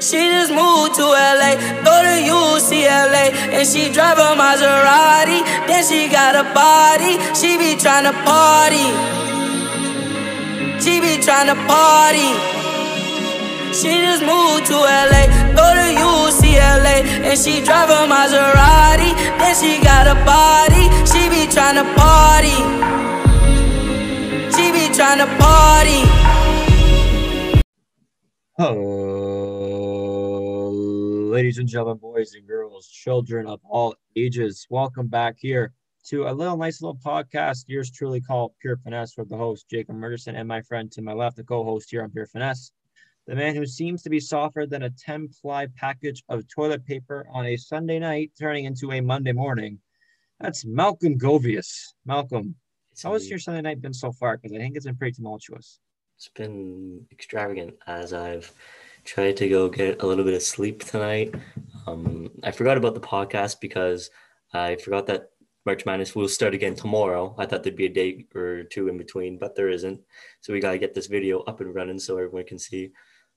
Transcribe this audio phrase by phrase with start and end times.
[0.00, 5.40] She just moved to LA, go to UCLA, and she drive a Maserati.
[5.66, 8.86] Then she got a body, she be tryna party.
[10.82, 12.30] She be tryna party.
[13.72, 15.24] She just moved to LA,
[15.54, 19.12] go to UCLA, and she drive a Maserati.
[19.38, 22.58] Then she got a body, she be tryna party.
[24.54, 26.02] She be tryna party.
[28.56, 29.57] Hello,
[31.28, 34.66] ladies and gentlemen, boys and girls, children of all ages.
[34.70, 35.74] Welcome back here
[36.06, 37.64] to a little nice little podcast.
[37.66, 41.12] Yours truly called Pure Finesse with the host Jacob Murderson and my friend to my
[41.12, 42.72] left, the co-host here on Pure Finesse,
[43.26, 47.44] the man who seems to be softer than a 10-ply package of toilet paper on
[47.44, 49.78] a Sunday night, turning into a Monday morning.
[50.40, 51.92] That's Malcolm Govius.
[52.06, 52.54] Malcolm,
[53.02, 54.38] how has your Sunday night been so far?
[54.38, 55.78] Because I think it's been pretty tumultuous.
[56.16, 58.50] It's been extravagant as I've
[59.04, 61.34] tried to go get a little bit of sleep tonight.
[61.86, 64.10] Um, I forgot about the podcast because
[64.52, 65.30] I forgot that
[65.66, 67.34] March Madness will start again tomorrow.
[67.38, 70.00] I thought there'd be a day or two in between, but there isn't.
[70.40, 72.90] So we got to get this video up and running so everyone can see.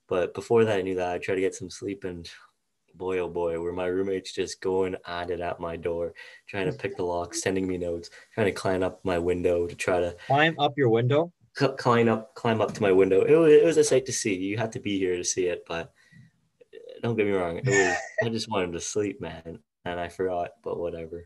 [0.08, 2.30] But before that, I knew that I tried to get some sleep, and
[2.96, 6.14] boy, oh boy, were my roommates just going at it at my door,
[6.48, 9.76] trying to pick the lock, sending me notes, trying to climb up my window to
[9.76, 11.32] try to Climb up your window.
[11.58, 13.22] Cl- climb up climb up to my window.
[13.22, 14.36] It was, it was a sight to see.
[14.36, 15.94] You had to be here to see it, but
[17.02, 17.58] don't get me wrong.
[17.58, 20.52] It was I just wanted to sleep, man, and I forgot.
[20.64, 21.26] But whatever.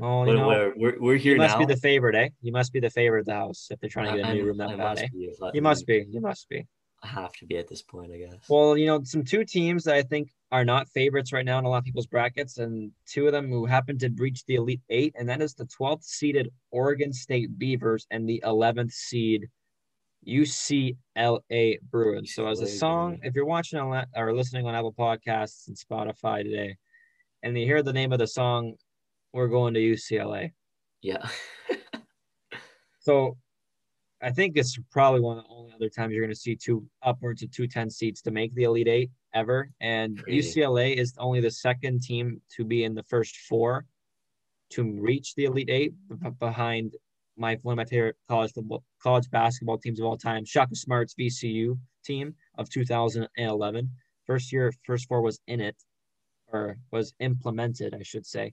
[0.00, 0.74] Oh, you But know, whatever.
[0.76, 1.66] We're, we're here you must now.
[1.66, 2.28] be the favorite, eh?
[2.40, 4.42] You must be the favorite of the house if they're trying to get a new
[4.42, 5.08] I- room that I bad, eh?
[5.52, 6.06] You must be.
[6.08, 6.66] You must be.
[7.02, 8.34] I have to be at this point, I guess.
[8.48, 11.64] Well, you know, some two teams that I think are not favorites right now in
[11.64, 14.82] a lot of people's brackets, and two of them who happen to breach the Elite
[14.90, 19.48] Eight, and that is the 12th seeded Oregon State Beavers and the 11th seed
[20.26, 22.34] UCLA Bruins.
[22.34, 26.42] So, as a song, if you're watching on or listening on Apple Podcasts and Spotify
[26.42, 26.76] today,
[27.42, 28.74] and you hear the name of the song,
[29.32, 30.52] we're going to UCLA.
[31.02, 31.26] yeah.
[33.02, 33.38] So
[34.22, 36.86] I think it's probably one of the only other times you're going to see two
[37.02, 39.70] upwards of two ten seats to make the Elite Eight ever.
[39.80, 40.22] And.
[40.26, 43.86] UCLA is only the second team to be in the first four
[44.70, 45.94] to reach the Elite Eight
[46.38, 46.92] behind
[47.40, 51.14] my one of my favorite college football, college basketball teams of all time, Shaka Smart's
[51.14, 53.90] VCU team of 2011.
[54.26, 55.76] First year, first four was in it,
[56.52, 58.52] or was implemented, I should say.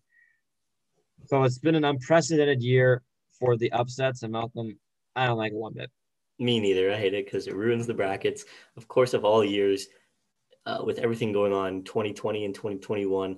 [1.25, 3.03] So it's been an unprecedented year
[3.37, 4.79] for the upsets, and Malcolm,
[5.15, 5.91] I don't like it one bit.
[6.39, 6.91] Me neither.
[6.91, 8.45] I hate it because it ruins the brackets.
[8.77, 9.87] Of course, of all years,
[10.65, 13.37] uh, with everything going on, 2020 and 2021,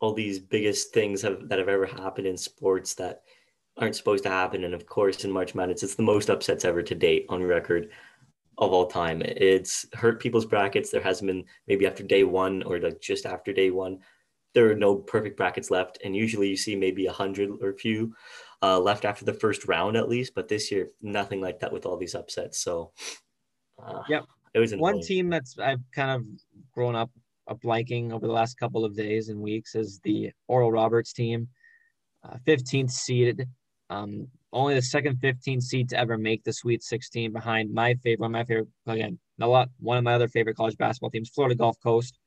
[0.00, 3.22] all these biggest things have that have ever happened in sports that
[3.76, 4.64] aren't supposed to happen.
[4.64, 7.90] And of course, in March Madness, it's the most upsets ever to date on record
[8.58, 9.20] of all time.
[9.22, 10.90] It's hurt people's brackets.
[10.90, 13.98] There hasn't been maybe after day one or like just after day one.
[14.54, 17.76] There are no perfect brackets left, and usually you see maybe a hundred or a
[17.76, 18.14] few
[18.62, 20.32] uh, left after the first round at least.
[20.36, 22.58] But this year, nothing like that with all these upsets.
[22.62, 22.92] So,
[23.82, 24.26] uh, Yep.
[24.54, 25.04] it was One annoying.
[25.04, 26.24] team that's I've kind of
[26.72, 27.10] grown up
[27.48, 31.48] up liking over the last couple of days and weeks is the Oral Roberts team,
[32.22, 33.48] uh, 15th seeded.
[33.90, 38.20] Um, only the second 15 seed to ever make the Sweet 16 behind my favorite,
[38.20, 41.28] one of my favorite, again, a lot, one of my other favorite college basketball teams,
[41.28, 42.18] Florida Gulf Coast.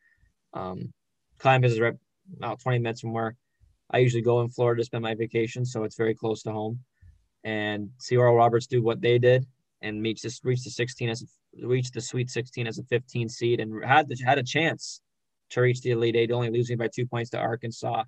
[0.53, 0.93] Um,
[1.39, 1.93] Columbus is right
[2.35, 3.35] about 20 minutes from where
[3.91, 6.79] I usually go in Florida to spend my vacation, so it's very close to home.
[7.43, 9.45] And see Oral Roberts do what they did
[9.81, 11.23] and reach this reach the 16 as
[11.63, 15.01] reach the Sweet 16 as a 15 seed and had the, had a chance
[15.51, 18.03] to reach the Elite Eight, only losing by two points to Arkansas.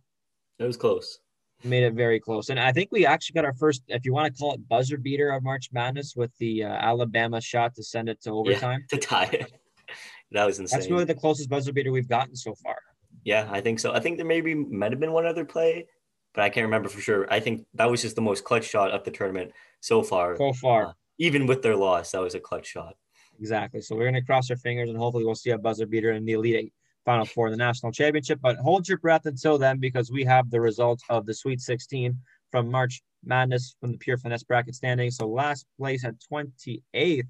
[0.57, 1.19] It was close.
[1.63, 4.33] Made it very close, and I think we actually got our first, if you want
[4.33, 8.07] to call it buzzer beater of March Madness, with the uh, Alabama shot to send
[8.07, 8.85] it to overtime.
[8.89, 9.51] to tie it.
[10.31, 10.79] that was insane.
[10.79, 12.77] That's really the closest buzzer beater we've gotten so far.
[13.25, 13.93] yeah, I think so.
[13.93, 15.87] I think there maybe might have been one other play,
[16.33, 17.27] but I can't remember for sure.
[17.29, 20.37] I think that was just the most clutch shot of the tournament so far.
[20.37, 22.95] So far, Uh, even with their loss, that was a clutch shot.
[23.37, 23.81] Exactly.
[23.81, 26.23] So we're going to cross our fingers and hopefully we'll see a buzzer beater in
[26.23, 26.73] the Elite Eight
[27.05, 28.39] Final Four the national championship.
[28.41, 32.17] But hold your breath until then because we have the results of the Sweet 16
[32.51, 35.11] from March Madness from the Pure Finesse bracket standing.
[35.11, 37.27] So last place at 28th,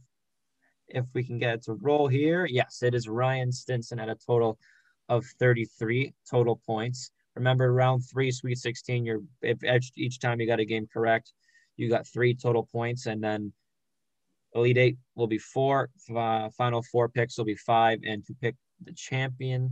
[0.90, 2.46] if we can get it to roll here.
[2.46, 4.58] Yes, it is Ryan Stinson at a total
[5.08, 7.12] of 33 total points.
[7.36, 11.32] Remember, round three, Sweet 16, you're if each, each time you got a game correct,
[11.78, 13.54] you got three total points, and then
[14.56, 15.90] Elite Eight will be four.
[16.14, 19.72] Uh, final four picks will be five, and to pick the champion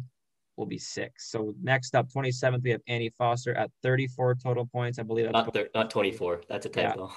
[0.55, 1.29] will be six.
[1.31, 4.97] So next up, 27th, we have Annie Foster at 34 total points.
[4.99, 6.41] I believe that's Not thir- not 24.
[6.49, 6.89] That's a Yeah.
[6.89, 7.11] typo.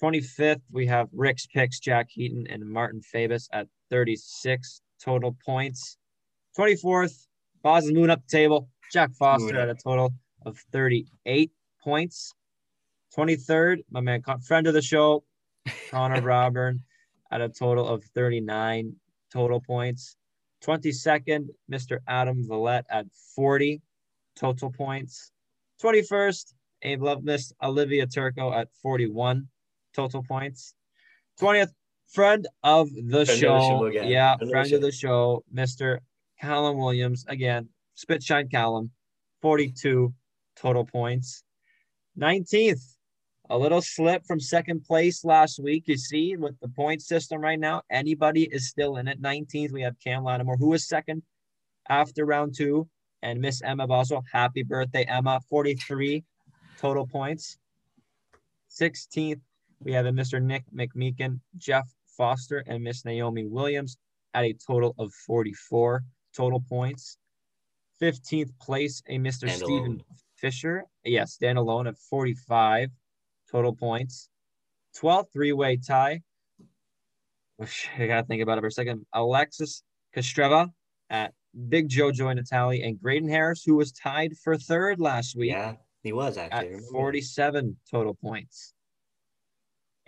[0.00, 5.98] 25th, we have Rick's picks, Jack Heaton, and Martin Fabus at 36 total points.
[6.56, 7.26] 24th,
[7.62, 8.68] Boz is moving up the table.
[8.90, 10.12] Jack Foster at a total
[10.46, 11.52] of 38
[11.82, 12.32] points.
[13.14, 15.22] 23rd, my man, friend of the show,
[15.90, 16.78] Connor Robern
[17.30, 18.96] at a total of 39
[19.32, 20.16] total points.
[20.64, 21.98] 22nd, Mr.
[22.06, 23.80] Adam Villette at 40
[24.36, 25.32] total points.
[25.82, 26.52] 21st,
[26.82, 29.48] Abe Love Miss Olivia Turco at 41
[29.94, 30.74] total points.
[31.40, 31.70] 20th,
[32.08, 33.60] friend of the of the show.
[33.60, 33.86] show.
[33.86, 34.76] Yeah, Friend of the friend show.
[34.76, 35.98] of the show, Mr.
[36.40, 37.24] Callum Williams.
[37.28, 38.90] Again, spit shine Callum,
[39.42, 40.12] 42
[40.56, 41.42] total points.
[42.18, 42.96] 19th,
[43.50, 45.84] a little slip from second place last week.
[45.86, 49.20] You see, with the point system right now, anybody is still in it.
[49.20, 51.22] 19th, we have Cam Lattimore, who was second
[51.88, 52.88] after round two,
[53.22, 54.24] and Miss Emma Boswell.
[54.32, 55.40] Happy birthday, Emma.
[55.50, 56.24] 43
[56.78, 57.58] total points.
[58.70, 59.40] 16th,
[59.80, 60.40] we have a Mr.
[60.40, 63.98] Nick McMeekin, Jeff Foster, and Miss Naomi Williams
[64.32, 66.04] at a total of 44
[66.36, 67.18] total points.
[68.00, 69.50] 15th place, a Mr.
[69.50, 70.00] Stephen.
[70.36, 70.84] Fisher.
[71.04, 72.90] Yes, stand alone at 45
[73.50, 74.28] total points.
[75.00, 76.20] 12th three-way tie.
[76.60, 76.64] Oh,
[77.56, 79.06] Which I gotta think about it for a second.
[79.12, 79.82] Alexis
[80.16, 80.68] Kostreva
[81.10, 81.32] at
[81.68, 86.12] Big Jojo Natali and Graydon Harris, who was tied for third last week Yeah, he
[86.12, 86.68] was actually.
[86.68, 86.86] Remember.
[86.90, 88.72] 47 total points.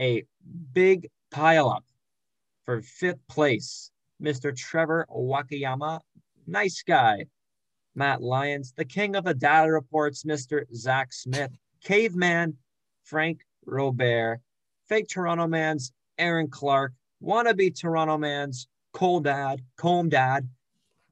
[0.00, 0.24] A
[0.72, 1.82] big pileup
[2.64, 3.90] for fifth place,
[4.22, 4.56] Mr.
[4.56, 6.00] Trevor Wakayama.
[6.46, 7.26] Nice guy.
[7.94, 10.64] Matt Lyons, the king of the data reports, Mr.
[10.74, 11.50] Zach Smith.
[11.84, 12.56] Caveman,
[13.04, 14.40] Frank Robert.
[14.88, 16.92] Fake Toronto man's Aaron Clark.
[17.22, 20.48] Wannabe Toronto man's Cole Dad, Combe Dad.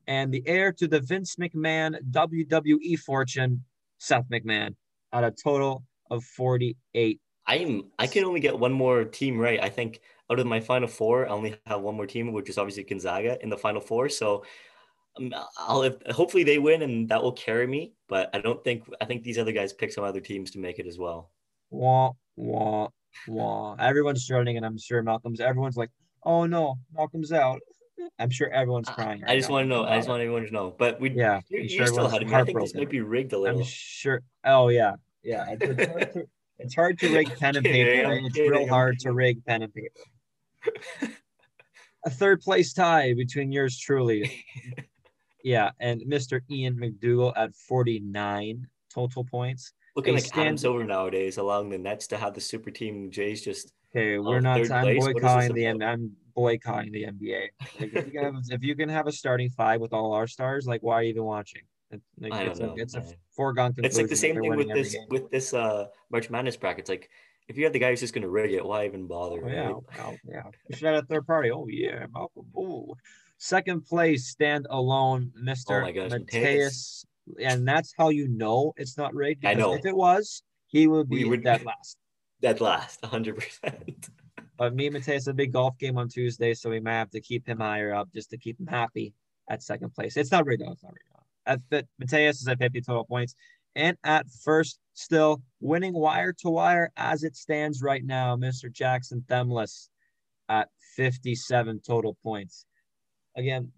[0.07, 3.65] And the heir to the Vince McMahon WWE fortune,
[3.99, 4.75] Seth McMahon
[5.13, 7.21] at a total of 48.
[7.47, 9.63] I'm I can only get one more team right.
[9.63, 10.01] I think
[10.31, 13.43] out of my final four, I only have one more team, which is obviously Gonzaga
[13.43, 14.09] in the final four.
[14.09, 14.45] So
[15.17, 17.95] um, I'll if, hopefully they win and that will carry me.
[18.09, 20.79] But I don't think I think these other guys pick some other teams to make
[20.79, 21.31] it as well.
[21.70, 22.88] Wah, wah,
[23.26, 23.76] wah.
[23.78, 25.90] Everyone's starting, and I'm sure Malcolm's, everyone's like,
[26.25, 27.61] oh no, Malcolm's out.
[28.19, 29.22] I'm sure everyone's crying.
[29.26, 29.84] I, I just want to know.
[29.84, 30.75] I just uh, want everyone to know.
[30.76, 32.34] But we Yeah, you're sure still of me.
[32.34, 33.61] I think this might be rigged a little.
[33.61, 34.22] I'm sure.
[34.44, 34.94] Oh, yeah.
[35.22, 35.44] Yeah.
[35.50, 36.28] It's, it's, hard, to,
[36.58, 38.11] it's hard to rig pen and paper.
[38.11, 41.12] I'm It's kidding, real I'm hard to rig pen and paper.
[42.06, 44.44] A third place tie between yours truly.
[45.43, 46.40] Yeah, and Mr.
[46.50, 49.72] Ian McDougal at 49 total points.
[49.97, 53.11] Looking like Adam stand- Silver nowadays, allowing the Nets to have the super team.
[53.11, 54.71] Jay's just Okay, we're Oh, not.
[54.71, 54.99] I'm place?
[55.01, 55.65] What is this boycotting the.
[55.67, 55.89] about?
[55.89, 57.49] I'm boycotting the NBA.
[57.81, 60.29] Like, if, you can have, if you can have a starting five with all our
[60.29, 61.63] stars, like why are you even watching?
[61.91, 63.05] It, like, I it's don't a, know, it's a
[63.35, 63.87] foregone conclusion.
[63.87, 65.07] it's like the same thing with this game.
[65.11, 66.83] with this uh March Madness bracket.
[66.83, 67.11] It's like
[67.49, 69.45] if you have the guy who's just gonna rig it, why even bother?
[69.45, 69.77] Oh, yeah, right?
[69.99, 70.43] well, yeah.
[70.69, 71.51] We should have a third party.
[71.51, 72.47] Oh yeah, Malcolm.
[72.57, 72.95] Oh,
[73.39, 77.05] second place, stand alone, Mister Oh my gosh, Mateus,
[77.41, 79.44] and that's how you know it's not rigged.
[79.44, 79.75] I know.
[79.75, 81.97] If it was, he would be We would- dead last.
[82.43, 84.09] That last, hundred percent.
[84.56, 87.21] But me and Mateus a big golf game on Tuesday, so we might have to
[87.23, 89.15] keep him higher up just to keep him happy
[89.49, 90.19] at second place.
[90.19, 90.61] It's not rigged.
[90.62, 90.73] though.
[90.73, 91.06] It's not rigged.
[91.47, 93.35] At fit, Mateus is at 50 total points.
[93.75, 98.71] And at first, still winning wire to wire as it stands right now, Mr.
[98.71, 99.88] Jackson Themless
[100.50, 102.67] at 57 total points.
[103.38, 103.73] Again,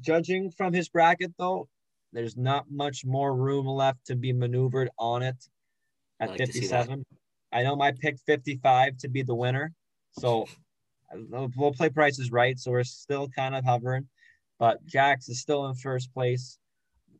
[0.00, 1.68] judging from his bracket, though,
[2.12, 5.36] there's not much more room left to be maneuvered on it
[6.20, 6.86] at like to see that.
[6.88, 7.06] 57.
[7.52, 9.72] I know my pick 55 to be the winner.
[10.12, 10.46] So
[11.56, 12.58] we'll play prices right.
[12.58, 14.08] So we're still kind of hovering,
[14.58, 16.58] but Jax is still in first place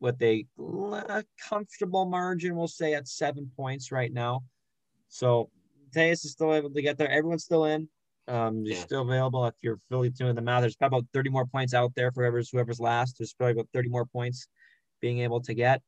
[0.00, 0.46] with a
[1.48, 4.42] comfortable margin, we'll say at seven points right now.
[5.08, 5.50] So
[5.94, 7.10] Tejas is still able to get there.
[7.10, 7.88] Everyone's still in.
[8.28, 8.82] Um, you're Yeah.
[8.82, 10.60] still available if you're fully tuned doing the math.
[10.60, 13.18] There's probably about 30 more points out there for whoever's whoever's last.
[13.18, 14.48] There's probably about 30 more points
[15.00, 15.82] being able to get.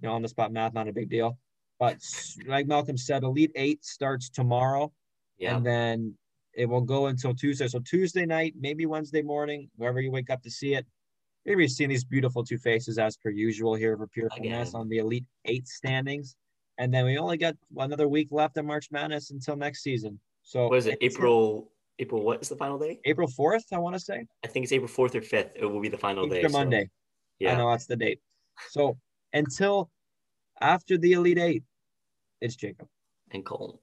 [0.00, 1.38] You know, on the spot math, not a big deal.
[1.78, 1.98] But
[2.46, 4.92] like Malcolm said, Elite Eight starts tomorrow
[5.38, 6.14] Yeah, and then
[6.54, 7.68] it will go until Tuesday.
[7.68, 10.86] So Tuesday night, maybe Wednesday morning, wherever you wake up to see it.
[11.46, 14.88] Maybe you're seeing these beautiful two faces as per usual here for Pure Finesse on
[14.88, 16.36] the Elite Eight standings.
[16.78, 20.20] And then we only got another week left of March Madness until next season.
[20.42, 20.98] So what is it?
[21.00, 21.70] April.
[21.98, 22.22] April.
[22.22, 23.00] What is the final day?
[23.04, 24.24] April 4th, I want to say.
[24.44, 25.50] I think it's April fourth or fifth.
[25.56, 26.36] It will be the final day.
[26.40, 26.90] Easter Monday.
[27.40, 28.20] I know that's the date.
[28.70, 28.98] So
[29.32, 29.90] until
[30.60, 31.64] after the Elite Eight,
[32.40, 32.88] it's Jacob.
[33.30, 33.80] and Cole.